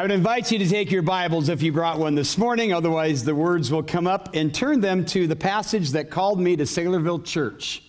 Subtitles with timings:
[0.00, 3.22] I would invite you to take your Bibles if you brought one this morning, otherwise,
[3.22, 6.64] the words will come up and turn them to the passage that called me to
[6.64, 7.82] Saylorville Church.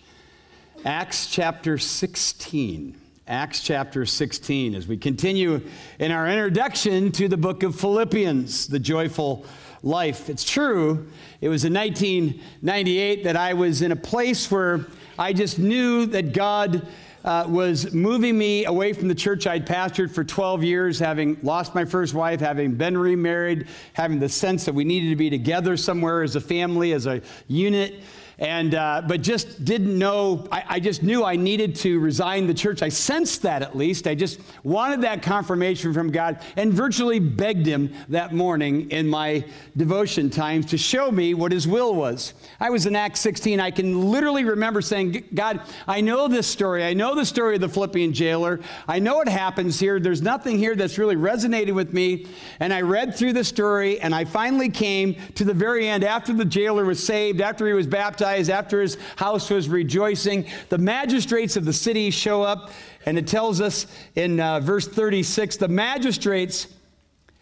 [0.84, 3.00] Acts chapter 16.
[3.26, 5.62] Acts chapter 16, as we continue
[5.98, 9.46] in our introduction to the book of Philippians, the joyful
[9.82, 10.28] life.
[10.28, 11.08] It's true,
[11.40, 14.84] it was in 1998 that I was in a place where
[15.18, 16.86] I just knew that God
[17.24, 21.74] uh, was moving me away from the church I'd pastored for 12 years, having lost
[21.74, 25.76] my first wife, having been remarried, having the sense that we needed to be together
[25.76, 28.02] somewhere as a family, as a unit
[28.38, 32.54] and uh, but just didn't know I, I, just knew i needed to resign the
[32.54, 32.82] church.
[32.82, 34.06] I sensed that at least.
[34.06, 39.44] I just wanted that confirmation from god and virtually begged him that morning in my
[39.76, 42.34] devotion times to show me what his will was.
[42.58, 46.84] I was in acts 16 i can literally remember saying god i know this story.
[46.84, 48.60] I know the story of the philippian jailer.
[48.88, 50.00] I know what happens here.
[50.00, 52.26] There's nothing here that's really resonated with me.
[52.60, 56.32] And i read through the story and i finally came to the very end after
[56.32, 60.78] the jailer was saved after he was baptized baptized, after his house was rejoicing, the
[60.78, 62.70] magistrates of the city show up,
[63.04, 66.68] and it tells us in uh, verse 36 the magistrates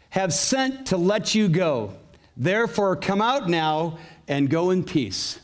[0.08, 1.92] have sent to let you go.
[2.34, 5.38] Therefore, come out now and go in peace.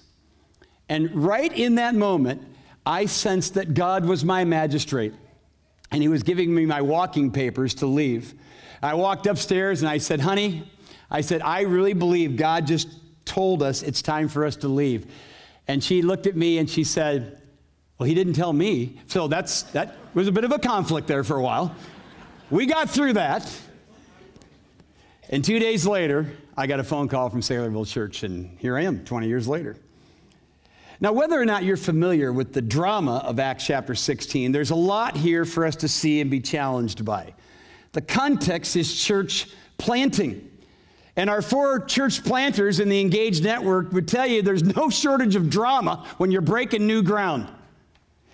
[0.89, 2.43] And right in that moment,
[2.87, 5.13] I sensed that God was my magistrate,
[5.91, 8.33] and He was giving me my walking papers to leave.
[8.83, 10.71] I walked upstairs and I said, Honey,
[11.11, 12.89] I said, I really believe God just
[13.37, 15.13] told us it's time for us to leave.
[15.69, 17.43] And she looked at me and she said,
[17.99, 18.99] Well, he didn't tell me.
[19.09, 21.77] So that's, that was a bit of a conflict there for a while.
[22.49, 23.47] We got through that.
[25.29, 28.85] And two days later, I got a phone call from Saylorville Church, and here I
[28.85, 29.77] am 20 years later.
[30.99, 34.77] Now, whether or not you're familiar with the drama of Acts chapter 16, there's a
[34.77, 37.35] lot here for us to see and be challenged by.
[37.93, 40.56] The context is church planting.
[41.17, 45.35] And our four church planters in the Engaged Network would tell you there's no shortage
[45.35, 47.49] of drama when you're breaking new ground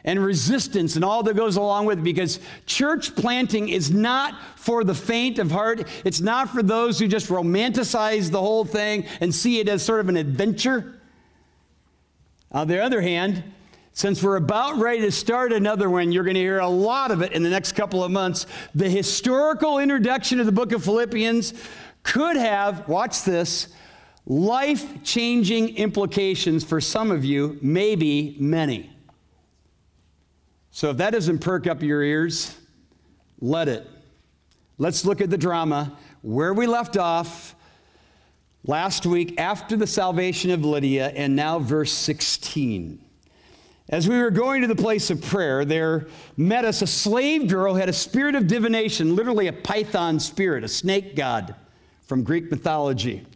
[0.05, 4.83] and resistance and all that goes along with it because church planting is not for
[4.83, 5.87] the faint of heart.
[6.05, 10.01] It's not for those who just romanticize the whole thing and see it as sort
[10.01, 11.01] of an adventure.
[12.51, 13.45] On the other hand,
[13.95, 17.23] since we're about ready to start another one, you're going to hear a lot of
[17.23, 18.47] it in the next couple of months.
[18.75, 21.55] The historical introduction of the book of Philippians
[22.03, 23.69] could have, watch this,
[24.27, 28.91] life changing implications for some of you, maybe many.
[30.71, 32.57] So if that doesn't perk up your ears,
[33.41, 33.89] let it.
[34.79, 37.55] Let's look at the drama where we left off
[38.65, 43.05] last week after the salvation of Lydia, and now verse 16.
[43.89, 47.75] As we were going to the place of prayer, there met us a slave girl
[47.75, 51.55] who had a spirit of divination, literally a python spirit, a snake god
[52.07, 53.27] from Greek mythology.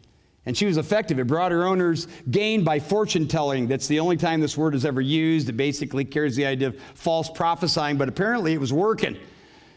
[0.46, 1.18] And she was effective.
[1.18, 3.66] It brought her owners gain by fortune telling.
[3.66, 5.48] That's the only time this word is ever used.
[5.48, 9.16] It basically carries the idea of false prophesying, but apparently it was working.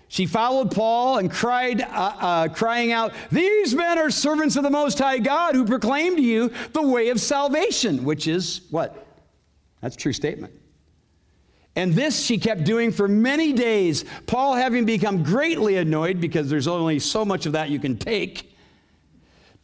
[0.09, 4.69] She followed Paul and cried, uh, uh, crying out, These men are servants of the
[4.69, 9.05] Most High God who proclaim to you the way of salvation, which is what?
[9.81, 10.53] That's a true statement.
[11.75, 14.03] And this she kept doing for many days.
[14.25, 18.48] Paul, having become greatly annoyed because there's only so much of that you can take,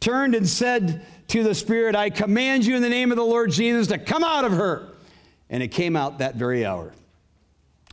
[0.00, 3.50] turned and said to the Spirit, I command you in the name of the Lord
[3.50, 4.88] Jesus to come out of her.
[5.50, 6.92] And it came out that very hour.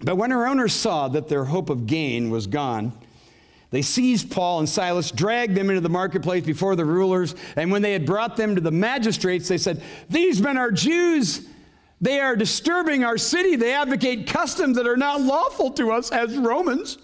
[0.04, 2.94] But when her owners saw that their hope of gain was gone,
[3.74, 7.82] they seized Paul and Silas, dragged them into the marketplace before the rulers, and when
[7.82, 11.48] they had brought them to the magistrates, they said, These men are Jews.
[12.00, 13.56] They are disturbing our city.
[13.56, 17.00] They advocate customs that are not lawful to us as Romans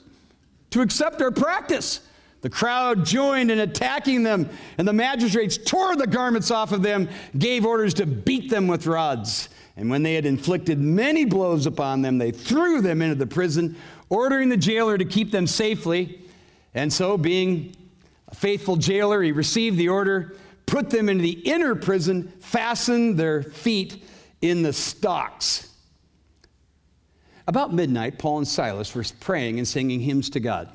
[0.69, 2.01] to accept our practice.
[2.41, 7.09] The crowd joined in attacking them, and the magistrates tore the garments off of them,
[7.37, 9.49] gave orders to beat them with rods.
[9.75, 13.75] And when they had inflicted many blows upon them, they threw them into the prison,
[14.09, 16.21] ordering the jailer to keep them safely.
[16.73, 17.75] And so, being
[18.29, 20.35] a faithful jailer, he received the order,
[20.65, 24.03] put them into the inner prison, fastened their feet
[24.41, 25.73] in the stocks.
[27.47, 30.69] About midnight, Paul and Silas were praying and singing hymns to God.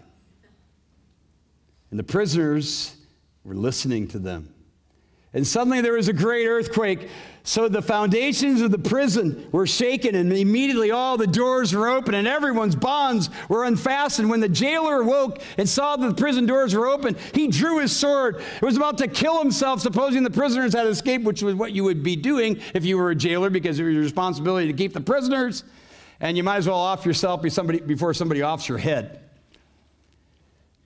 [1.95, 2.93] And the prisoners
[3.45, 4.53] were listening to them.
[5.33, 7.09] And suddenly there was a great earthquake.
[7.45, 12.15] So the foundations of the prison were shaken, and immediately all the doors were open,
[12.15, 14.29] and everyone's bonds were unfastened.
[14.29, 17.95] When the jailer awoke and saw that the prison doors were open, he drew his
[17.95, 18.43] sword.
[18.59, 21.85] He was about to kill himself, supposing the prisoners had escaped, which was what you
[21.85, 24.95] would be doing if you were a jailer, because it was your responsibility to keep
[24.95, 25.63] the prisoners.
[26.19, 29.21] And you might as well off yourself before somebody offs your head.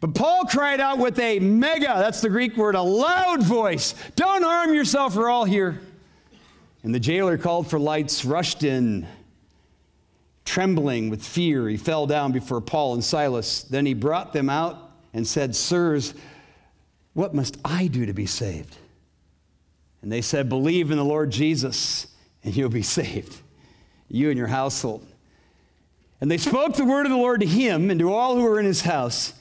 [0.00, 4.42] But Paul cried out with a mega, that's the Greek word, a loud voice Don't
[4.42, 5.80] harm yourself, we're all here.
[6.82, 9.06] And the jailer called for lights, rushed in.
[10.44, 13.64] Trembling with fear, he fell down before Paul and Silas.
[13.64, 14.78] Then he brought them out
[15.12, 16.14] and said, Sirs,
[17.12, 18.76] what must I do to be saved?
[20.00, 22.06] And they said, Believe in the Lord Jesus,
[22.42, 23.42] and you'll be saved,
[24.08, 25.06] you and your household.
[26.20, 28.58] And they spoke the word of the Lord to him and to all who were
[28.58, 29.34] in his house.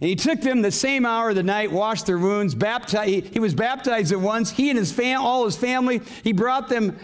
[0.00, 3.08] And he took them the same hour of the night, washed their wounds, baptized.
[3.08, 4.50] He, he was baptized at once.
[4.50, 6.02] He and his fam, all his family.
[6.22, 6.98] He brought them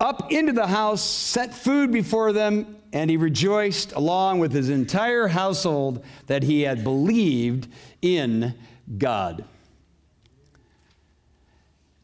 [0.00, 5.28] up into the house, set food before them, and he rejoiced along with his entire
[5.28, 7.68] household that he had believed
[8.00, 8.54] in
[8.98, 9.44] God.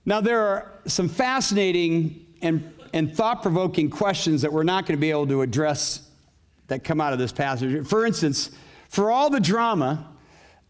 [0.04, 5.00] Now, there are some fascinating and, and thought provoking questions that we're not going to
[5.00, 6.08] be able to address
[6.68, 7.86] that come out of this passage.
[7.86, 8.50] For instance,
[8.88, 10.06] for all the drama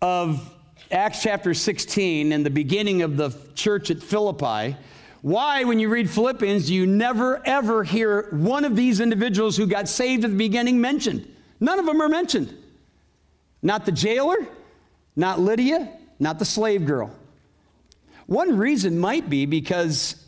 [0.00, 0.54] of
[0.90, 4.76] Acts chapter 16 and the beginning of the church at Philippi,
[5.22, 9.66] why, when you read Philippians, do you never ever hear one of these individuals who
[9.66, 11.34] got saved at the beginning mentioned?
[11.60, 12.56] None of them are mentioned.
[13.62, 14.36] Not the jailer,
[15.16, 15.88] not Lydia,
[16.20, 17.10] not the slave girl.
[18.26, 20.24] One reason might be because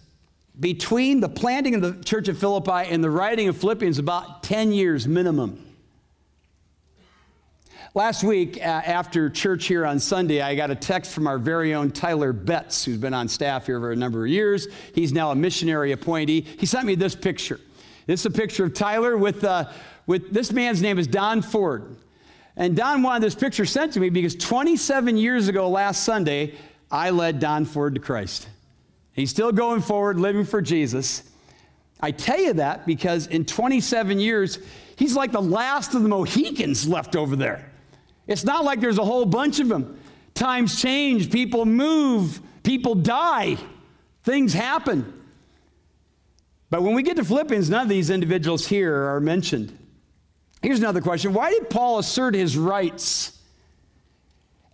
[0.58, 4.72] between the planting of the church of Philippi and the writing of Philippians, about 10
[4.72, 5.64] years minimum.
[7.92, 11.74] Last week, uh, after church here on Sunday, I got a text from our very
[11.74, 14.68] own Tyler Betts, who's been on staff here for a number of years.
[14.94, 16.42] He's now a missionary appointee.
[16.42, 17.58] He sent me this picture.
[18.06, 19.72] This is a picture of Tyler with, uh,
[20.06, 21.96] with this man's name is Don Ford.
[22.56, 26.54] And Don wanted this picture sent to me because 27 years ago, last Sunday,
[26.92, 28.48] I led Don Ford to Christ.
[29.14, 31.28] He's still going forward, living for Jesus.
[31.98, 34.60] I tell you that because in 27 years,
[34.94, 37.69] he's like the last of the Mohicans left over there.
[38.30, 39.98] It's not like there's a whole bunch of them.
[40.34, 43.56] Times change, people move, people die,
[44.22, 45.12] things happen.
[46.70, 49.76] But when we get to Philippians, none of these individuals here are mentioned.
[50.62, 53.36] Here's another question Why did Paul assert his rights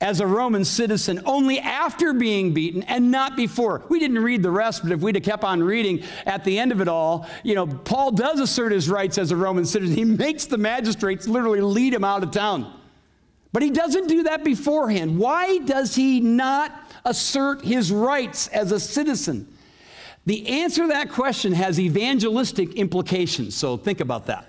[0.03, 3.83] as a Roman citizen only after being beaten and not before?
[3.89, 6.73] We didn't read the rest, but if we'd have kept on reading at the end
[6.73, 9.97] of it all, you know, Paul does assert his rights as a Roman citizen.
[9.97, 12.71] He makes the magistrates literally lead him out of town.
[13.57, 15.19] But he doesn't do that beforehand.
[15.19, 19.51] Why does he not assert his rights as a citizen?
[20.27, 24.47] The answer to that question has evangelistic implications, so think about that.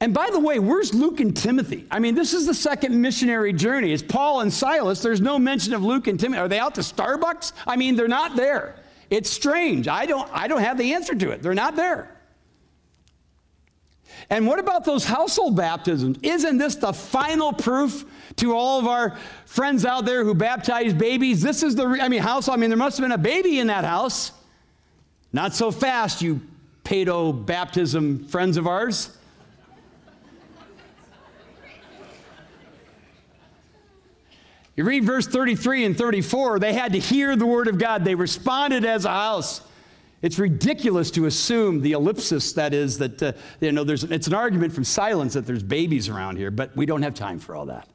[0.00, 1.86] And by the way, where's Luke and Timothy?
[1.92, 3.92] I mean, this is the second missionary journey.
[3.92, 5.00] It's Paul and Silas.
[5.00, 6.40] There's no mention of Luke and Timothy.
[6.40, 7.52] Are they out to Starbucks?
[7.68, 8.74] I mean, they're not there.
[9.10, 9.86] It's strange.
[9.86, 11.40] I don't, I don't have the answer to it.
[11.40, 12.16] They're not there.
[14.30, 16.16] And what about those household baptisms?
[16.22, 18.04] Isn't this the final proof
[18.36, 21.42] to all of our friends out there who baptize babies?
[21.42, 23.66] This is the, I mean, house, I mean, there must have been a baby in
[23.66, 24.30] that house.
[25.32, 26.40] Not so fast, you
[26.84, 29.16] pedo baptism friends of ours.
[34.76, 38.04] You read verse 33 and 34, they had to hear the word of God.
[38.04, 39.60] They responded as a house.
[40.22, 44.34] It's ridiculous to assume the ellipsis that is that, uh, you know, there's, it's an
[44.34, 47.66] argument from silence that there's babies around here, but we don't have time for all
[47.66, 47.88] that.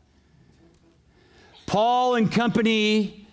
[1.68, 3.28] Paul and company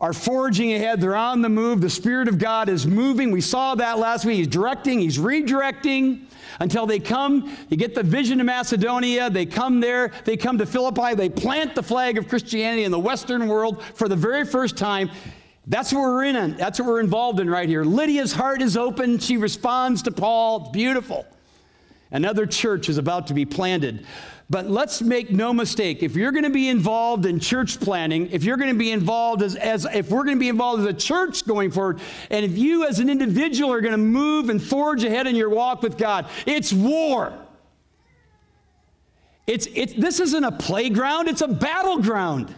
[0.00, 1.00] are forging ahead.
[1.00, 1.80] They're on the move.
[1.80, 3.30] The Spirit of God is moving.
[3.30, 4.36] We saw that last week.
[4.36, 6.26] He's directing, He's redirecting
[6.60, 7.56] until they come.
[7.68, 9.30] You get the vision of Macedonia.
[9.30, 10.12] They come there.
[10.24, 11.14] They come to Philippi.
[11.14, 15.10] They plant the flag of Christianity in the Western world for the very first time.
[15.68, 16.56] That's what we're in.
[16.56, 17.84] That's what we're involved in right here.
[17.84, 19.18] Lydia's heart is open.
[19.18, 20.62] She responds to Paul.
[20.62, 21.26] It's beautiful.
[22.10, 24.06] Another church is about to be planted.
[24.50, 28.44] But let's make no mistake, if you're going to be involved in church planning, if
[28.44, 30.94] you're going to be involved as, as if we're going to be involved as a
[30.94, 35.04] church going forward, and if you as an individual are going to move and forge
[35.04, 37.34] ahead in your walk with God, it's war.
[39.46, 42.54] It's, it's, this isn't a playground, it's a battleground.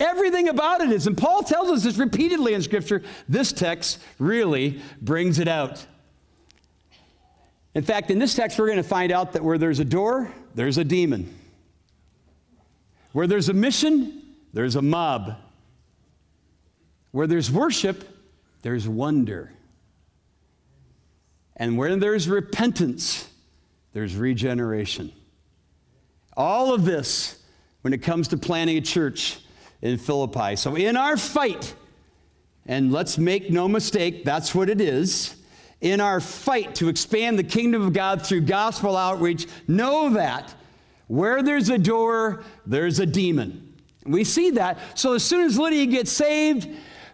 [0.00, 1.06] Everything about it is.
[1.06, 3.02] And Paul tells us this repeatedly in Scripture.
[3.28, 5.84] This text really brings it out.
[7.74, 10.30] In fact, in this text, we're going to find out that where there's a door,
[10.54, 11.34] there's a demon.
[13.12, 14.22] Where there's a mission,
[14.52, 15.36] there's a mob.
[17.12, 18.04] Where there's worship,
[18.62, 19.52] there's wonder.
[21.56, 23.28] And where there's repentance,
[23.92, 25.12] there's regeneration.
[26.36, 27.38] All of this,
[27.82, 29.38] when it comes to planning a church,
[29.82, 30.56] in Philippi.
[30.56, 31.74] So, in our fight,
[32.66, 35.36] and let's make no mistake, that's what it is.
[35.80, 40.54] In our fight to expand the kingdom of God through gospel outreach, know that
[41.08, 43.74] Where there's a door, there's a demon.
[44.06, 44.78] We see that.
[44.98, 46.68] So as soon as Lydia gets saved,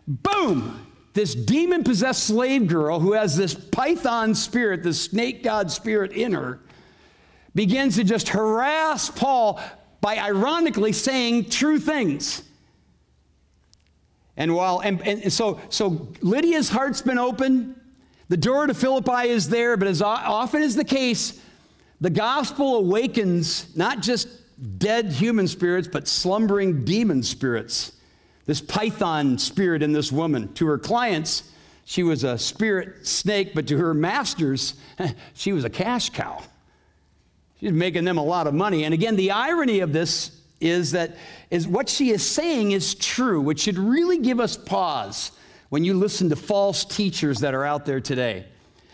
[0.07, 6.13] boom, this demon possessed slave girl who has this python spirit, this snake god spirit
[6.13, 6.61] in her,
[7.57, 9.61] begins to just harass Paul
[10.01, 12.45] by ironically saying true things.
[14.39, 17.79] And while and, and so so Lydia's heart's been open,
[18.29, 21.41] the door to Philippi is there, but as often is the case,
[22.01, 24.29] the gospel awakens not just
[24.79, 27.93] dead human spirits, but slumbering demon spirits.
[28.47, 30.53] This python spirit in this woman.
[30.55, 31.51] To her clients,
[31.85, 34.75] she was a spirit snake, but to her masters,
[35.35, 36.43] she was a cash cow.
[37.61, 38.85] She's making them a lot of money.
[38.85, 41.17] And again, the irony of this is that
[41.51, 45.33] is what she is saying is true, which should really give us pause
[45.69, 48.47] when you listen to false teachers that are out there today.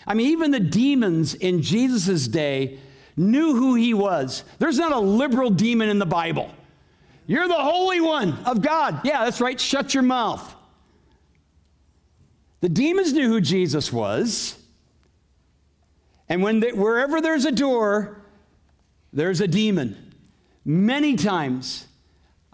[0.07, 2.79] I mean, even the demons in Jesus' day
[3.17, 4.45] knew who he was.
[4.59, 6.51] There's not a liberal demon in the Bible.
[7.27, 9.01] You're the Holy One of God.
[9.05, 9.59] Yeah, that's right.
[9.59, 10.55] Shut your mouth.
[12.61, 14.59] The demons knew who Jesus was.
[16.29, 18.23] And when they, wherever there's a door,
[19.13, 20.04] there's a demon.
[20.65, 21.87] Many times,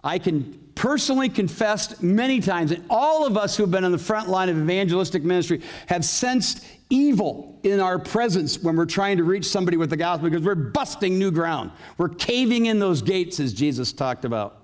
[0.03, 3.97] I can personally confess many times, and all of us who have been on the
[3.97, 9.23] front line of evangelistic ministry have sensed evil in our presence when we're trying to
[9.23, 11.71] reach somebody with the gospel because we're busting new ground.
[11.97, 14.57] We're caving in those gates, as Jesus talked about.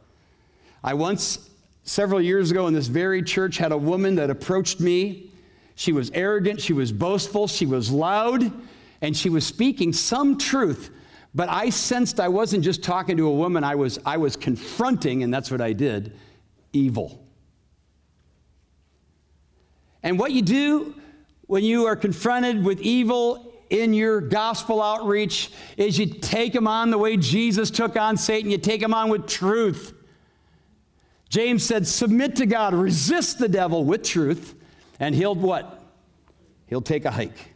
[0.84, 1.50] I once,
[1.84, 5.32] several years ago in this very church, had a woman that approached me.
[5.76, 8.52] She was arrogant, she was boastful, she was loud,
[9.02, 10.90] and she was speaking some truth.
[11.38, 15.22] But I sensed I wasn't just talking to a woman, I was, I was confronting,
[15.22, 16.18] and that's what I did
[16.74, 17.24] evil.
[20.02, 20.96] And what you do
[21.46, 26.90] when you are confronted with evil in your gospel outreach is you take them on
[26.90, 28.50] the way Jesus took on Satan.
[28.50, 29.94] You take them on with truth.
[31.30, 34.56] James said, Submit to God, resist the devil with truth,
[35.00, 35.84] and he'll what?
[36.66, 37.54] He'll take a hike.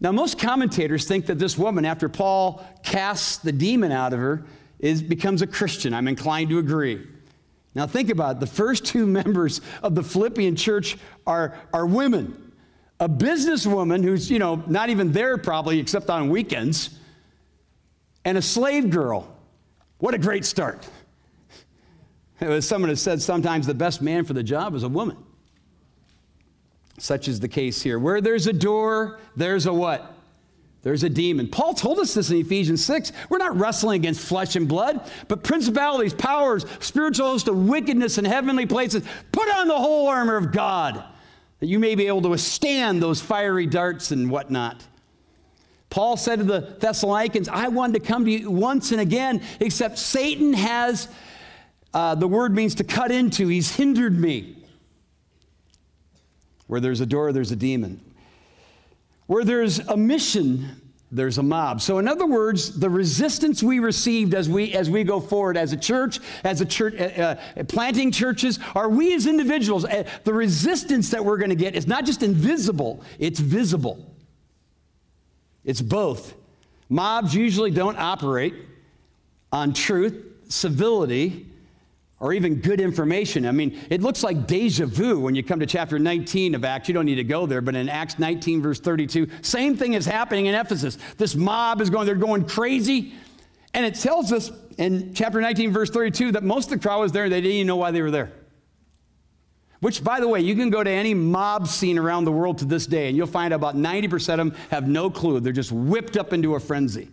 [0.00, 4.44] Now, most commentators think that this woman, after Paul casts the demon out of her,
[4.78, 5.92] is, becomes a Christian.
[5.92, 7.04] I'm inclined to agree.
[7.74, 8.40] Now, think about it.
[8.40, 12.52] The first two members of the Philippian church are, are women.
[13.00, 16.90] A businesswoman who's, you know, not even there probably except on weekends,
[18.24, 19.36] and a slave girl.
[19.98, 20.88] What a great start.
[22.40, 25.16] As someone has said, sometimes the best man for the job is a woman.
[26.98, 27.98] Such is the case here.
[27.98, 30.14] Where there's a door, there's a what?
[30.82, 31.48] There's a demon.
[31.48, 33.12] Paul told us this in Ephesians 6.
[33.28, 38.24] We're not wrestling against flesh and blood, but principalities, powers, spiritual hosts of wickedness in
[38.24, 39.04] heavenly places.
[39.32, 41.02] Put on the whole armor of God
[41.60, 44.86] that you may be able to withstand those fiery darts and whatnot.
[45.90, 49.98] Paul said to the Thessalonians, I wanted to come to you once and again, except
[49.98, 51.08] Satan has
[51.92, 53.48] uh, the word means to cut into.
[53.48, 54.57] He's hindered me.
[56.68, 58.00] Where there's a door, there's a demon.
[59.26, 61.80] Where there's a mission, there's a mob.
[61.80, 65.72] So, in other words, the resistance we received as we as we go forward as
[65.72, 69.84] a church, as a church, uh, uh, planting churches, are we as individuals.
[69.84, 74.14] Uh, the resistance that we're going to get is not just invisible; it's visible.
[75.64, 76.34] It's both.
[76.90, 78.54] Mobs usually don't operate
[79.52, 80.14] on truth,
[80.48, 81.47] civility,
[82.20, 83.46] or even good information.
[83.46, 86.88] I mean, it looks like deja vu when you come to chapter 19 of Acts.
[86.88, 90.04] You don't need to go there, but in Acts 19, verse 32, same thing is
[90.04, 90.98] happening in Ephesus.
[91.16, 93.14] This mob is going, they're going crazy.
[93.74, 97.12] And it tells us in chapter 19, verse 32, that most of the crowd was
[97.12, 98.32] there, and they didn't even know why they were there.
[99.80, 102.64] Which, by the way, you can go to any mob scene around the world to
[102.64, 105.38] this day, and you'll find about 90% of them have no clue.
[105.38, 107.10] They're just whipped up into a frenzy.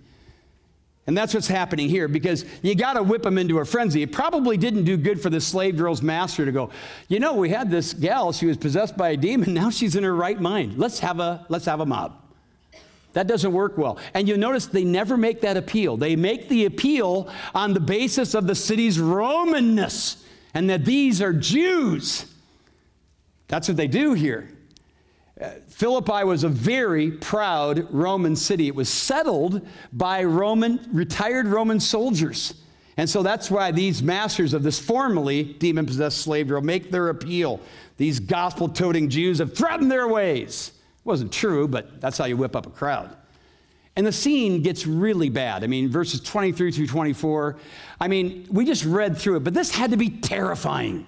[1.08, 4.02] And that's what's happening here because you got to whip them into a frenzy.
[4.02, 6.72] It probably didn't do good for the slave girl's master to go,
[7.08, 10.04] you know, we had this gal, she was possessed by a demon, now she's in
[10.04, 10.78] her right mind.
[10.78, 12.22] Let's have a, let's have a mob.
[13.14, 13.98] That doesn't work well.
[14.14, 15.96] And you notice they never make that appeal.
[15.96, 20.22] They make the appeal on the basis of the city's Romanness
[20.54, 22.26] and that these are Jews.
[23.48, 24.50] That's what they do here.
[25.68, 28.68] Philippi was a very proud Roman city.
[28.68, 32.54] It was settled by Roman, retired Roman soldiers.
[32.98, 37.10] And so that's why these masters of this formerly demon possessed slave girl make their
[37.10, 37.60] appeal.
[37.98, 40.70] These gospel toting Jews have threatened their ways.
[40.70, 43.16] It wasn't true, but that's how you whip up a crowd.
[43.98, 45.64] And the scene gets really bad.
[45.64, 47.58] I mean, verses 23 through 24.
[48.00, 51.06] I mean, we just read through it, but this had to be terrifying.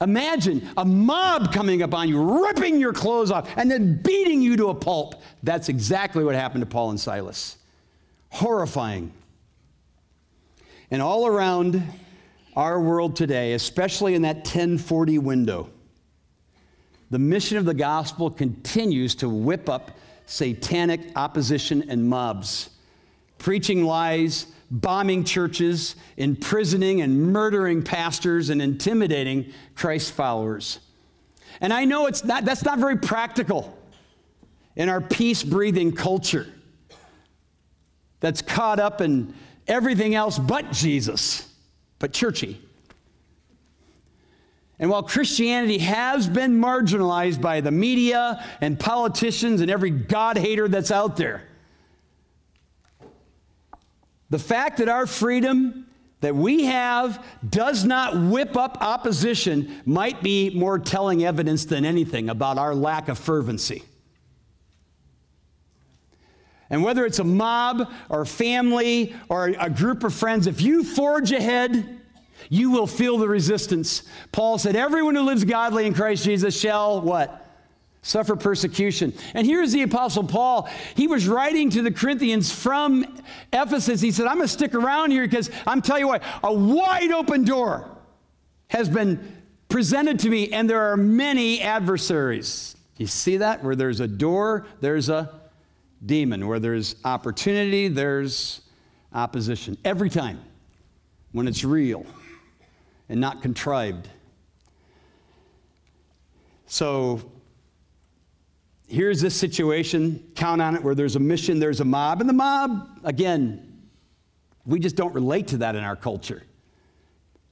[0.00, 4.68] Imagine a mob coming upon you, ripping your clothes off, and then beating you to
[4.68, 5.22] a pulp.
[5.42, 7.56] That's exactly what happened to Paul and Silas.
[8.30, 9.12] Horrifying.
[10.90, 11.82] And all around
[12.56, 15.70] our world today, especially in that 1040 window,
[17.10, 19.92] the mission of the gospel continues to whip up
[20.26, 22.70] satanic opposition and mobs,
[23.38, 30.80] preaching lies, bombing churches, imprisoning and murdering pastors, and intimidating Christ followers.
[31.60, 33.78] And I know it's not, that's not very practical
[34.76, 36.46] in our peace breathing culture
[38.20, 39.34] that's caught up in
[39.68, 41.48] everything else but Jesus,
[41.98, 42.60] but churchy.
[44.78, 50.66] And while Christianity has been marginalized by the media and politicians and every God hater
[50.66, 51.42] that's out there,
[54.30, 55.86] the fact that our freedom
[56.20, 62.30] that we have does not whip up opposition might be more telling evidence than anything
[62.30, 63.82] about our lack of fervency.
[66.70, 71.30] And whether it's a mob or family or a group of friends, if you forge
[71.30, 72.00] ahead,
[72.48, 74.02] you will feel the resistance.
[74.32, 77.43] Paul said, Everyone who lives godly in Christ Jesus shall what?
[78.04, 79.14] Suffer persecution.
[79.32, 80.68] And here's the Apostle Paul.
[80.94, 83.18] He was writing to the Corinthians from
[83.50, 84.02] Ephesus.
[84.02, 87.12] He said, I'm going to stick around here because I'm telling you what, a wide
[87.12, 87.90] open door
[88.68, 92.76] has been presented to me, and there are many adversaries.
[92.98, 93.64] You see that?
[93.64, 95.40] Where there's a door, there's a
[96.04, 96.46] demon.
[96.46, 98.60] Where there's opportunity, there's
[99.14, 99.78] opposition.
[99.82, 100.42] Every time
[101.32, 102.04] when it's real
[103.08, 104.10] and not contrived.
[106.66, 107.22] So
[108.88, 112.20] here's this situation, count on it, where there's a mission, there's a mob.
[112.20, 113.82] And the mob, again,
[114.66, 116.42] we just don't relate to that in our culture.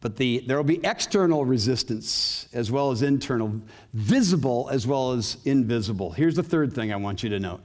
[0.01, 3.61] But the, there will be external resistance as well as internal,
[3.93, 6.11] visible as well as invisible.
[6.11, 7.61] Here's the third thing I want you to note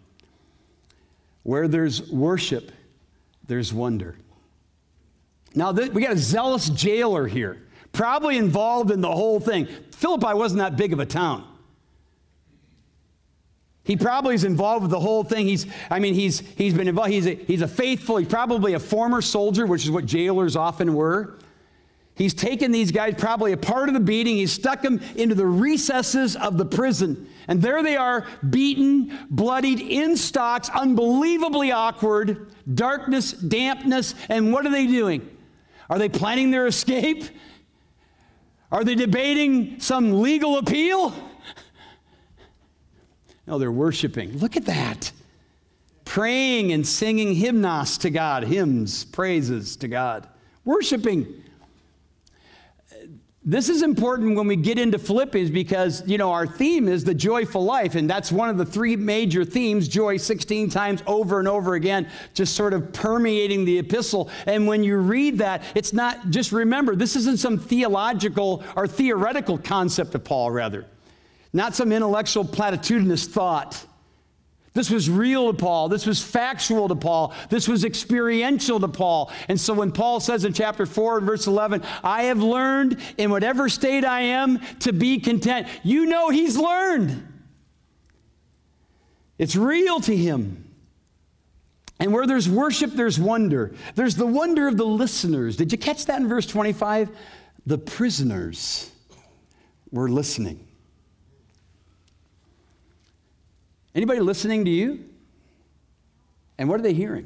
[1.43, 2.73] where there's worship,
[3.47, 4.17] there's wonder.
[5.55, 9.65] Now, th- we got a zealous jailer here probably involved in the whole thing.
[9.91, 11.47] Philippi wasn't that big of a town.
[13.87, 15.47] He probably is involved with the whole thing.
[15.47, 17.09] He's, I mean, he's, he's been involved.
[17.09, 20.93] He's a, he's a faithful, he's probably a former soldier, which is what jailers often
[20.93, 21.39] were.
[22.13, 25.45] He's taken these guys, probably a part of the beating, he's stuck them into the
[25.45, 27.29] recesses of the prison.
[27.47, 34.15] And there they are, beaten, bloodied, in stocks, unbelievably awkward, darkness, dampness.
[34.27, 35.29] And what are they doing?
[35.89, 37.23] Are they planning their escape?
[38.69, 41.13] Are they debating some legal appeal?
[43.47, 44.37] No, they're worshiping.
[44.37, 45.11] Look at that.
[46.05, 50.27] Praying and singing hymnos to God, hymns, praises to God.
[50.65, 51.43] Worshiping.
[53.43, 57.13] This is important when we get into Philippians because, you know, our theme is the
[57.13, 61.47] joyful life, and that's one of the three major themes, joy 16 times over and
[61.47, 64.29] over again, just sort of permeating the epistle.
[64.45, 69.57] And when you read that, it's not just remember, this isn't some theological or theoretical
[69.57, 70.85] concept of Paul, rather,
[71.53, 73.85] not some intellectual platitudinous thought.
[74.77, 75.89] This was real to Paul.
[75.89, 77.33] This was factual to Paul.
[77.49, 79.31] This was experiential to Paul.
[79.47, 83.31] And so when Paul says in chapter 4 and verse 11, I have learned in
[83.31, 87.27] whatever state I am to be content, you know he's learned.
[89.39, 90.71] It's real to him.
[91.99, 93.73] And where there's worship, there's wonder.
[93.95, 95.57] There's the wonder of the listeners.
[95.57, 97.09] Did you catch that in verse 25?
[97.65, 98.91] The prisoners
[99.91, 100.66] were listening.
[103.97, 105.03] Anybody listening to you?
[106.59, 107.25] And what are they hearing?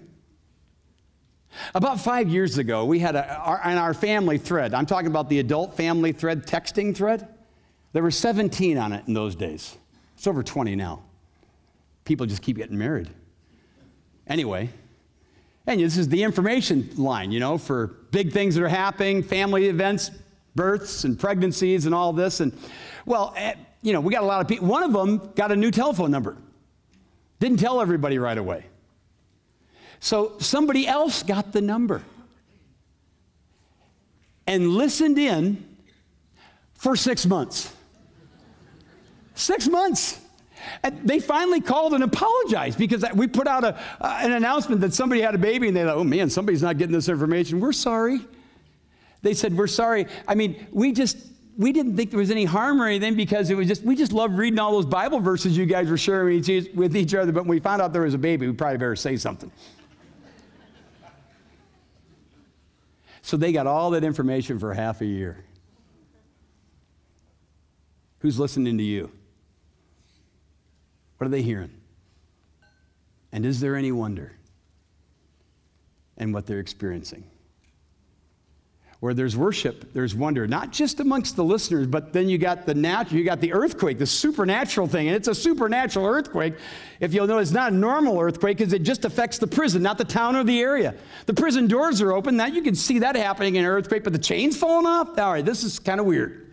[1.75, 5.27] About five years ago, we had a, our, in our family thread, I'm talking about
[5.27, 7.27] the adult family thread, texting thread,
[7.91, 9.77] there were 17 on it in those days.
[10.15, 11.01] It's over 20 now.
[12.05, 13.10] People just keep getting married.
[14.25, 14.69] Anyway,
[15.67, 19.65] and this is the information line, you know, for big things that are happening, family
[19.67, 20.10] events,
[20.55, 22.39] births and pregnancies and all this.
[22.39, 22.57] And
[23.05, 24.67] well, eh, you know, we got a lot of people.
[24.67, 26.38] One of them got a new telephone number.
[27.41, 28.65] Didn't tell everybody right away.
[29.99, 32.04] So somebody else got the number
[34.45, 35.65] and listened in
[36.75, 37.73] for six months.
[39.34, 40.21] Six months.
[40.84, 44.93] And they finally called and apologized because we put out a, uh, an announcement that
[44.93, 47.60] somebody had a baby and they thought, oh man, somebody's not getting this information.
[47.60, 48.19] We're sorry.
[49.23, 50.06] They said, we're sorry.
[50.27, 51.17] I mean, we just
[51.58, 54.14] we didn't think there was any harm or anything because it was just we just
[54.14, 57.32] loved reading all those Bible verses you guys were sharing with each other.
[57.32, 59.52] But when we found out there was a baby, we probably better say something.
[63.22, 65.44] so they got all that information for half a year.
[68.20, 69.12] Who's listening to you?
[71.18, 71.72] What are they hearing?
[73.32, 74.34] And is there any wonder
[76.18, 77.24] in what they're experiencing?
[79.02, 82.76] Where there's worship, there's wonder, not just amongst the listeners, but then you got the
[82.76, 86.54] natural, you got the earthquake, the supernatural thing, and it's a supernatural earthquake.
[87.00, 89.98] If you'll notice, it's not a normal earthquake because it just affects the prison, not
[89.98, 90.94] the town or the area.
[91.26, 92.38] The prison doors are open.
[92.38, 95.18] Now you can see that happening in an earthquake, but the chains falling off.
[95.18, 96.52] All right, this is kind of weird.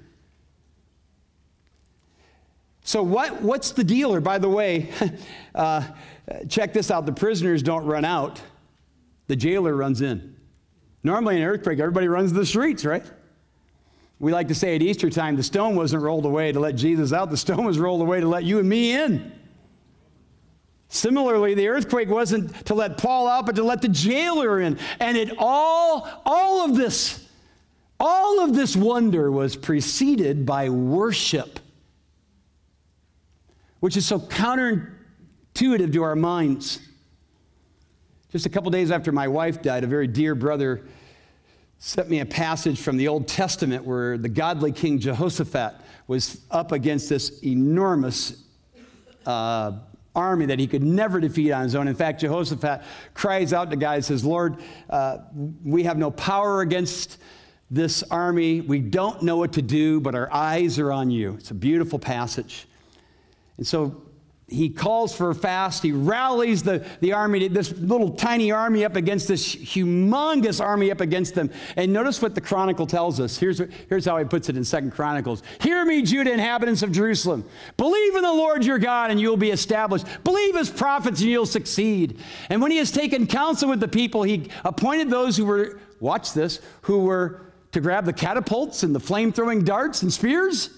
[2.83, 4.15] So, what, what's the deal?
[4.15, 4.89] Or, by the way,
[5.55, 5.87] uh,
[6.49, 8.41] check this out the prisoners don't run out,
[9.27, 10.38] the jailer runs in.
[11.03, 13.05] Normally, in an earthquake, everybody runs the streets, right?
[14.19, 17.13] We like to say at Easter time, the stone wasn't rolled away to let Jesus
[17.13, 19.33] out, the stone was rolled away to let you and me in.
[20.89, 24.79] Similarly, the earthquake wasn't to let Paul out, but to let the jailer in.
[25.01, 27.29] And it all, all of this,
[28.01, 31.61] all of this wonder was preceded by worship
[33.81, 36.81] which is so counterintuitive to our minds.
[38.31, 40.83] Just a couple days after my wife died, a very dear brother
[41.79, 45.77] sent me a passage from the Old Testament where the godly King Jehoshaphat
[46.09, 48.45] was up against this enormous
[49.25, 49.79] uh,
[50.15, 51.89] army that he could never defeat on his own.
[51.89, 52.83] In fact, Jehoshaphat
[53.15, 54.57] cries out to God and says, Lord,
[54.91, 55.19] uh,
[55.65, 57.19] we have no power against
[57.71, 58.61] this army.
[58.61, 61.37] We don't know what to do, but our eyes are on you.
[61.39, 62.67] It's a beautiful passage.
[63.57, 64.03] And so
[64.49, 65.83] he calls for a fast.
[65.83, 71.03] He rallies the, the army, this little tiny army up against this humongous army up
[71.03, 71.51] against them.
[71.77, 73.37] And notice what the Chronicle tells us.
[73.37, 75.43] Here's, here's how he puts it in Second Chronicles.
[75.61, 77.45] Hear me, Judah, inhabitants of Jerusalem.
[77.77, 80.07] Believe in the Lord your God, and you'll be established.
[80.25, 82.19] Believe his prophets, and you'll succeed.
[82.49, 86.33] And when he has taken counsel with the people, he appointed those who were, watch
[86.33, 90.71] this, who were to grab the catapults and the flame throwing darts and spears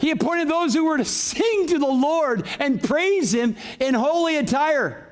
[0.00, 4.36] he appointed those who were to sing to the Lord and praise him in holy
[4.36, 5.06] attire.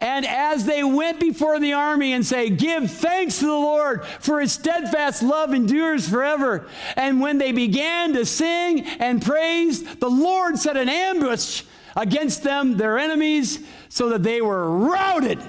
[0.00, 4.40] And as they went before the army and say, Give thanks to the Lord, for
[4.40, 6.66] his steadfast love endures forever.
[6.96, 11.62] And when they began to sing and praise, the Lord set an ambush
[11.96, 15.40] against them, their enemies, so that they were routed.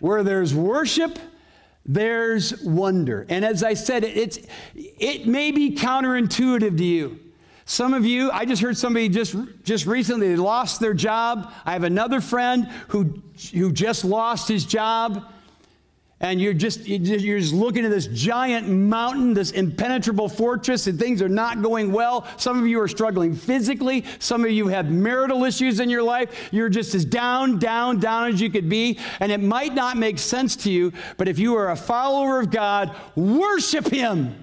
[0.00, 1.18] Where there's worship,
[1.86, 3.26] there's wonder.
[3.28, 4.38] And as I said, it's,
[4.74, 7.20] it may be counterintuitive to you.
[7.66, 11.52] Some of you, I just heard somebody just, just recently lost their job.
[11.64, 15.30] I have another friend who, who just lost his job
[16.20, 21.20] and you're just you're just looking at this giant mountain this impenetrable fortress and things
[21.20, 22.26] are not going well.
[22.36, 24.04] Some of you are struggling physically.
[24.20, 26.48] Some of you have marital issues in your life.
[26.52, 28.98] You're just as down down down as you could be.
[29.20, 32.50] And it might not make sense to you but if you are a follower of
[32.50, 34.40] god worship him.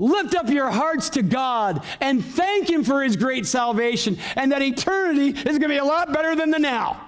[0.00, 4.62] Lift up your hearts to God and thank Him for His great salvation, and that
[4.62, 7.04] eternity is going to be a lot better than the now.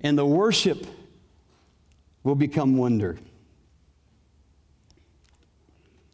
[0.00, 0.84] And the worship
[2.24, 3.18] will become wonder.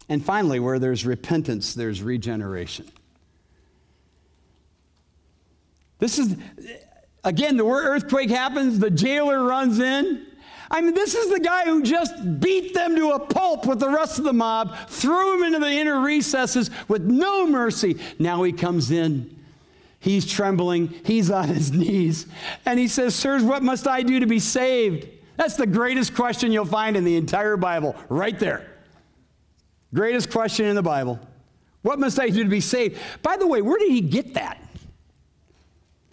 [0.08, 2.90] And finally, where there's repentance, there's regeneration.
[6.00, 6.34] This is,
[7.22, 10.26] again, the earthquake happens, the jailer runs in.
[10.68, 13.88] I mean, this is the guy who just beat them to a pulp with the
[13.88, 17.98] rest of the mob, threw them into the inner recesses with no mercy.
[18.18, 19.36] Now he comes in.
[20.00, 20.88] He's trembling.
[21.04, 22.26] He's on his knees.
[22.64, 25.06] And he says, Sirs, what must I do to be saved?
[25.40, 28.70] That's the greatest question you'll find in the entire Bible, right there.
[29.94, 31.18] Greatest question in the Bible.
[31.80, 33.00] What must I do to be saved?
[33.22, 34.62] By the way, where did he get that?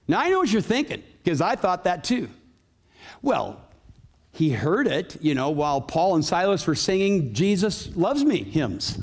[0.07, 2.29] Now, I know what you're thinking, because I thought that too.
[3.21, 3.59] Well,
[4.31, 8.97] he heard it, you know, while Paul and Silas were singing Jesus Loves Me hymns.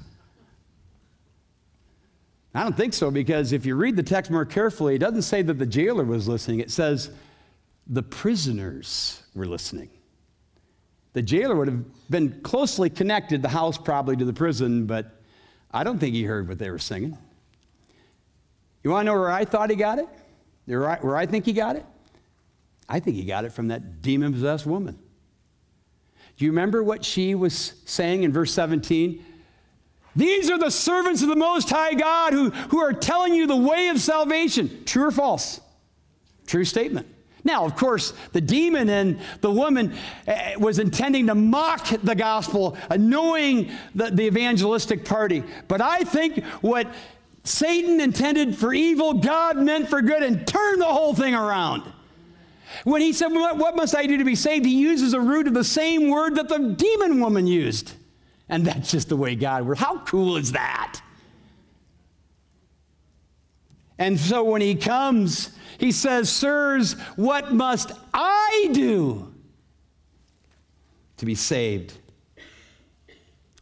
[2.55, 5.43] I don't think so, because if you read the text more carefully, it doesn't say
[5.43, 7.11] that the jailer was listening, it says
[7.87, 9.91] the prisoners were listening.
[11.15, 15.21] The jailer would have been closely connected, the house probably to the prison, but
[15.73, 17.17] I don't think he heard what they were singing.
[18.83, 20.09] You want to know where I thought he got it?
[20.67, 21.87] Where I think he got it?
[22.89, 24.99] I think he got it from that demon possessed woman.
[26.37, 29.25] Do you remember what she was saying in verse 17?
[30.17, 33.57] These are the servants of the Most High God who, who are telling you the
[33.57, 34.85] way of salvation.
[34.85, 35.61] True or false?
[36.47, 37.07] True statement.
[37.45, 39.95] Now, of course, the demon and the woman
[40.27, 45.45] eh, was intending to mock the gospel, annoying the, the evangelistic party.
[45.69, 46.93] But I think what
[47.45, 51.83] Satan intended for evil, God meant for good and turned the whole thing around.
[52.85, 54.65] When he said, What must I do to be saved?
[54.65, 57.93] He uses a root of the same word that the demon woman used.
[58.49, 59.81] And that's just the way God works.
[59.81, 61.01] How cool is that?
[63.99, 65.51] And so when he comes,
[65.85, 69.35] he says, Sirs, what must I do
[71.19, 71.93] to be saved.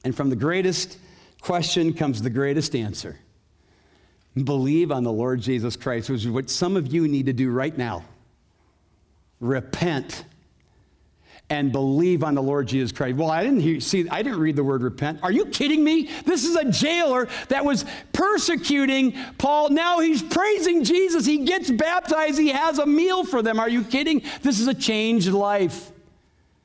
[0.04, 0.98] And from the greatest
[1.40, 3.18] question comes the greatest answer.
[4.37, 7.50] Believe on the Lord Jesus Christ, which is what some of you need to do
[7.50, 8.04] right now.
[9.40, 10.24] Repent
[11.50, 13.16] and believe on the Lord Jesus Christ.
[13.16, 15.20] Well, I didn't hear, see, I didn't read the word repent.
[15.22, 16.09] Are you kidding me?
[16.24, 19.68] This is a jailer that was persecuting Paul.
[19.68, 21.26] Now he's praising Jesus.
[21.26, 22.38] He gets baptized.
[22.38, 23.61] He has a meal for them.
[23.61, 24.22] Are you kidding?
[24.40, 25.92] This is a changed life.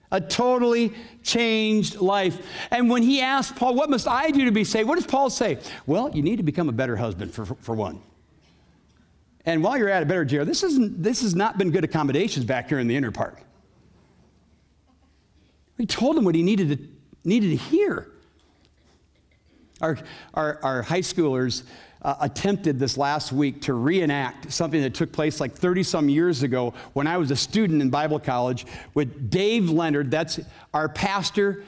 [0.09, 2.37] A totally changed life.
[2.71, 4.87] And when he asked Paul, What must I do to be saved?
[4.87, 5.57] What does Paul say?
[5.85, 8.01] Well, you need to become a better husband, for, for one.
[9.45, 12.45] And while you're at a better jail, this, isn't, this has not been good accommodations
[12.45, 13.37] back here in the inner part.
[15.77, 16.87] He told him what he needed to,
[17.27, 18.07] needed to hear.
[19.79, 19.97] Our,
[20.33, 21.63] our, our high schoolers
[22.01, 26.43] uh, attempted this last week to reenact something that took place like 30 some years
[26.43, 30.09] ago when I was a student in Bible college with Dave Leonard.
[30.09, 30.39] That's
[30.73, 31.63] our pastor,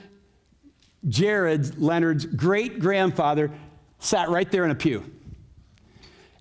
[1.08, 3.52] Jared Leonard's great grandfather,
[4.00, 5.04] sat right there in a pew.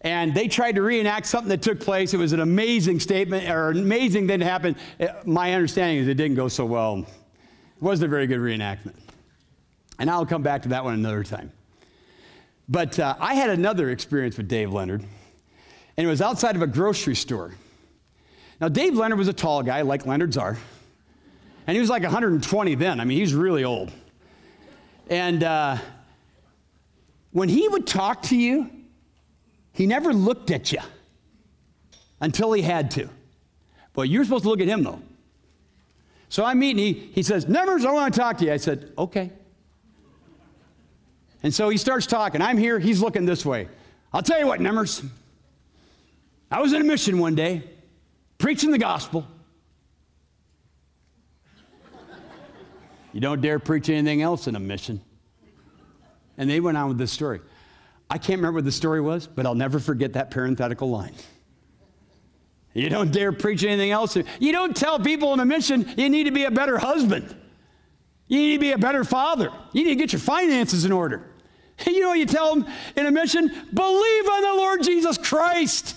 [0.02, 2.14] And they tried to reenact something that took place.
[2.14, 4.76] It was an amazing statement or an amazing thing that happened.
[5.00, 7.04] Uh, my understanding is it didn't go so well.
[7.78, 8.96] It wasn't a very good reenactment.
[10.00, 11.52] And I'll come back to that one another time.
[12.68, 15.04] But uh, I had another experience with Dave Leonard,
[15.96, 17.54] and it was outside of a grocery store.
[18.60, 20.58] Now, Dave Leonard was a tall guy, like Leonards are,
[21.68, 22.98] and he was like 120 then.
[22.98, 23.92] I mean, he's really old.
[25.08, 25.78] And uh,
[27.30, 28.68] when he would talk to you,
[29.72, 30.80] he never looked at you
[32.20, 33.08] until he had to.
[33.92, 35.00] But you're supposed to look at him, though.
[36.28, 38.52] So I'm meeting, he, he says, Nevers, I want to talk to you.
[38.52, 39.30] I said, okay.
[41.42, 42.42] And so he starts talking.
[42.42, 43.68] I'm here, he's looking this way.
[44.12, 45.04] I'll tell you what, Nemers.
[46.50, 47.62] I was in a mission one day,
[48.38, 49.26] preaching the gospel.
[53.12, 55.00] You don't dare preach anything else in a mission.
[56.36, 57.40] And they went on with this story.
[58.10, 61.14] I can't remember what the story was, but I'll never forget that parenthetical line.
[62.74, 64.16] You don't dare preach anything else.
[64.38, 67.34] You don't tell people in a mission you need to be a better husband.
[68.26, 69.50] You need to be a better father.
[69.72, 71.24] You need to get your finances in order.
[71.86, 75.94] You know, you tell them in a mission, believe on the Lord Jesus Christ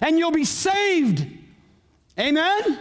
[0.00, 1.26] and you'll be saved.
[2.18, 2.78] Amen?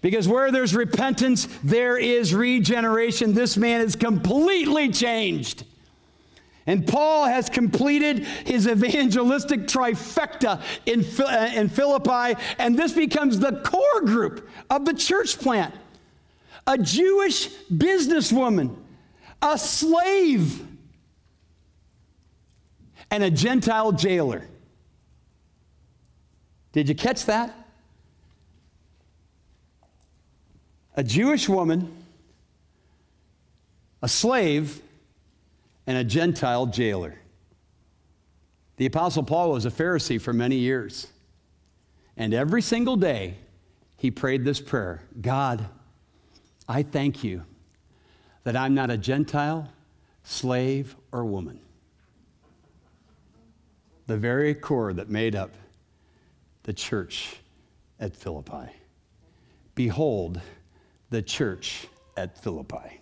[0.00, 3.34] Because where there's repentance, there is regeneration.
[3.34, 5.64] This man is completely changed.
[6.66, 13.60] And Paul has completed his evangelistic trifecta in, uh, in Philippi, and this becomes the
[13.62, 15.74] core group of the church plant.
[16.66, 18.76] A Jewish businesswoman,
[19.40, 20.66] a slave,
[23.10, 24.46] and a Gentile jailer.
[26.72, 27.54] Did you catch that?
[30.94, 31.90] A Jewish woman,
[34.02, 34.80] a slave,
[35.90, 37.18] and a Gentile jailer.
[38.76, 41.08] The Apostle Paul was a Pharisee for many years.
[42.16, 43.34] And every single day,
[43.96, 45.68] he prayed this prayer God,
[46.68, 47.42] I thank you
[48.44, 49.68] that I'm not a Gentile,
[50.22, 51.58] slave, or woman.
[54.06, 55.50] The very core that made up
[56.62, 57.34] the church
[57.98, 58.70] at Philippi.
[59.74, 60.40] Behold,
[61.10, 62.99] the church at Philippi.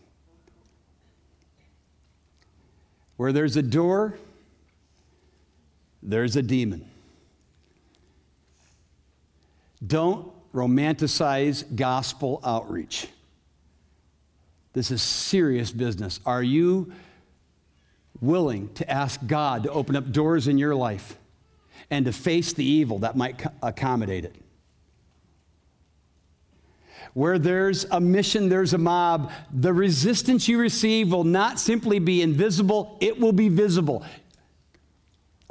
[3.18, 4.14] Where there's a door,
[6.02, 6.88] there's a demon.
[9.84, 13.08] Don't romanticize gospel outreach.
[14.72, 16.20] This is serious business.
[16.24, 16.92] Are you
[18.20, 21.16] willing to ask God to open up doors in your life
[21.90, 24.36] and to face the evil that might accommodate it?
[27.14, 29.32] Where there's a mission, there's a mob.
[29.52, 34.04] The resistance you receive will not simply be invisible, it will be visible.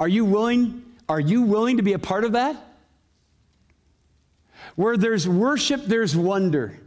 [0.00, 0.84] Are you willing?
[1.08, 2.56] Are you willing to be a part of that?
[4.76, 6.78] Where there's worship, there's wonder.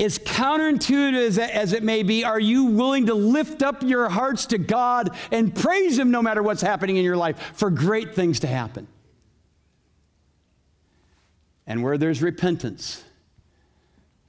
[0.00, 4.46] As counterintuitive as, as it may be, are you willing to lift up your hearts
[4.46, 8.40] to God and praise Him no matter what's happening in your life for great things
[8.40, 8.86] to happen?
[11.66, 13.02] And where there's repentance,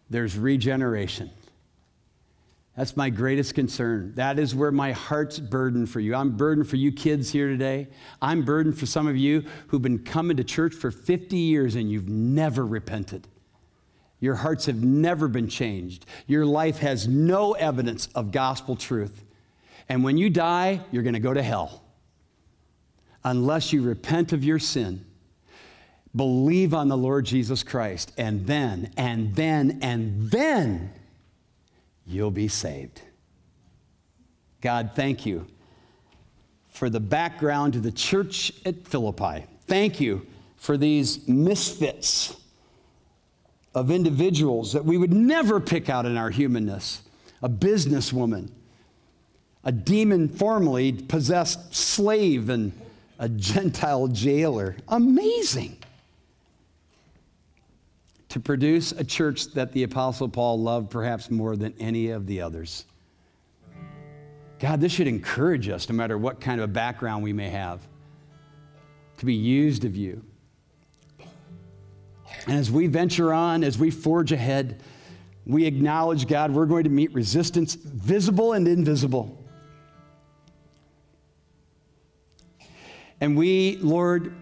[0.09, 1.29] there's regeneration.
[2.75, 4.13] That's my greatest concern.
[4.15, 6.15] That is where my heart's burden for you.
[6.15, 7.89] I'm burdened for you kids here today.
[8.21, 11.91] I'm burdened for some of you who've been coming to church for 50 years and
[11.91, 13.27] you've never repented.
[14.21, 16.05] Your hearts have never been changed.
[16.25, 19.25] Your life has no evidence of gospel truth.
[19.89, 21.83] And when you die, you're going to go to hell
[23.23, 25.05] unless you repent of your sin
[26.15, 30.91] Believe on the Lord Jesus Christ, and then, and then, and then
[32.05, 33.01] you'll be saved.
[34.61, 35.45] God, thank you
[36.69, 39.45] for the background to the church at Philippi.
[39.67, 40.25] Thank you
[40.57, 42.35] for these misfits
[43.75, 47.01] of individuals that we would never pick out in our humanness.
[47.41, 48.49] A businesswoman,
[49.63, 52.71] a demon formerly possessed slave, and
[53.19, 54.75] a Gentile jailer.
[54.87, 55.77] Amazing.
[58.29, 62.41] To produce a church that the Apostle Paul loved perhaps more than any of the
[62.41, 62.85] others.
[64.59, 67.87] God, this should encourage us, no matter what kind of a background we may have,
[69.17, 70.23] to be used of you.
[72.45, 74.83] And as we venture on, as we forge ahead,
[75.45, 79.35] we acknowledge, God, we're going to meet resistance, visible and invisible.
[83.21, 84.35] And we, Lord,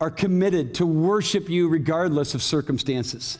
[0.00, 3.38] are committed to worship you regardless of circumstances.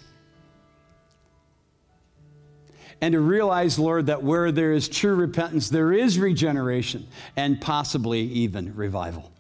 [3.01, 8.21] And to realize, Lord, that where there is true repentance, there is regeneration and possibly
[8.23, 9.31] even revival.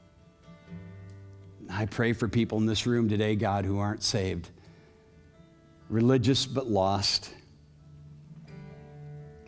[1.69, 4.49] I pray for people in this room today, God, who aren't saved,
[5.91, 7.35] religious but lost,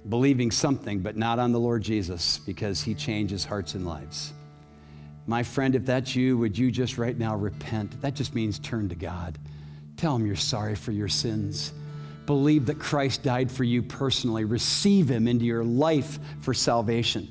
[0.08, 4.32] believing something but not on the Lord Jesus because he changes hearts and lives.
[5.26, 8.00] My friend, if that's you, would you just right now repent?
[8.00, 9.38] That just means turn to God.
[9.96, 11.72] Tell him you're sorry for your sins.
[12.26, 14.44] Believe that Christ died for you personally.
[14.44, 17.28] Receive him into your life for salvation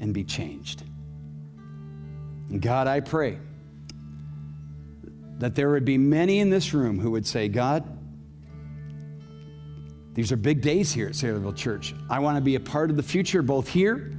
[0.00, 0.82] and be changed.
[2.50, 3.38] And God, I pray
[5.38, 7.84] that there would be many in this room who would say, God,
[10.14, 11.94] these are big days here at Saylorville Church.
[12.10, 14.12] I want to be a part of the future, both here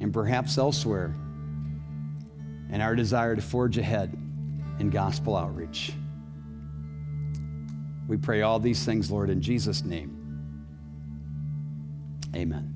[0.00, 1.14] and perhaps elsewhere,
[2.70, 4.12] and our desire to forge ahead
[4.78, 5.92] in gospel outreach.
[8.08, 10.12] We pray all these things, Lord, in Jesus' name.
[12.34, 12.75] Amen.